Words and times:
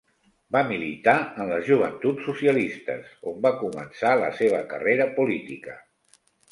Va 0.53 0.61
militar 0.69 1.13
en 1.43 1.51
les 1.51 1.67
Joventuts 1.67 2.25
Socialistes, 2.31 3.15
on 3.33 3.39
va 3.47 3.55
començar 3.63 4.19
la 4.27 4.35
seva 4.43 4.67
carrera 4.75 5.11
política. 5.21 5.83